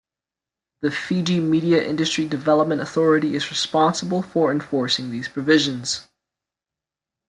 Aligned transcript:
The 0.81 0.89
Fiji 0.89 1.39
Media 1.39 1.83
Industry 1.87 2.27
Development 2.27 2.81
Authority 2.81 3.35
is 3.35 3.51
responsible 3.51 4.23
for 4.23 4.49
enforcing 4.51 5.11
these 5.11 5.27
provisions. 5.29 6.07